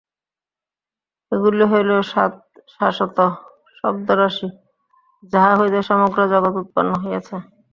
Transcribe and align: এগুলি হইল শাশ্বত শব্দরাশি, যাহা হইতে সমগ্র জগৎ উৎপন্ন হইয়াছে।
এগুলি 1.31 1.63
হইল 1.71 1.89
শাশ্বত 2.73 3.17
শব্দরাশি, 3.77 4.47
যাহা 5.33 5.51
হইতে 5.59 5.79
সমগ্র 5.89 6.19
জগৎ 6.33 6.53
উৎপন্ন 6.61 6.91
হইয়াছে। 7.01 7.35